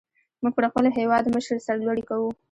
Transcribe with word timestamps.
موږ 0.41 0.53
پر 0.57 0.63
خپل 0.71 0.85
هېوادمشر 0.97 1.57
سر 1.65 1.77
لوړي 1.85 2.03
کو. 2.09 2.15